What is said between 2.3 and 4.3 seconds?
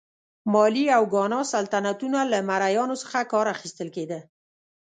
له مریانو څخه کار اخیستل کېده.